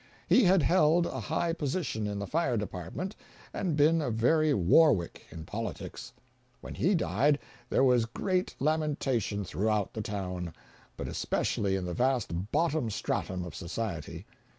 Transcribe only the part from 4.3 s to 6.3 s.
Warwick in politics.